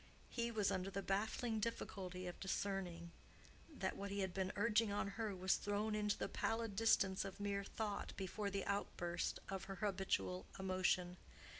[0.31, 3.11] He was under the baffling difficulty of discerning
[3.71, 7.39] that what he had been urging on her was thrown into the pallid distance of
[7.39, 11.17] mere thought before the outburst of her habitual emotion.